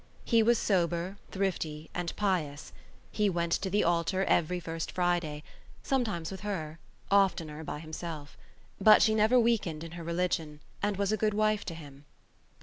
He 0.25 0.41
was 0.41 0.57
sober, 0.57 1.17
thrifty 1.29 1.87
and 1.93 2.11
pious; 2.15 2.73
he 3.11 3.29
went 3.29 3.51
to 3.51 3.69
the 3.69 3.83
altar 3.83 4.23
every 4.23 4.59
first 4.59 4.91
Friday, 4.91 5.43
sometimes 5.83 6.31
with 6.31 6.39
her, 6.39 6.79
oftener 7.11 7.63
by 7.63 7.77
himself. 7.77 8.35
But 8.79 9.03
she 9.03 9.13
never 9.13 9.39
weakened 9.39 9.83
in 9.83 9.91
her 9.91 10.03
religion 10.03 10.59
and 10.81 10.97
was 10.97 11.11
a 11.11 11.17
good 11.17 11.35
wife 11.35 11.63
to 11.65 11.75
him. 11.75 12.05